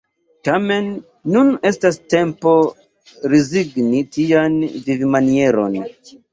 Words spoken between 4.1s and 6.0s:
tian vivmanieron.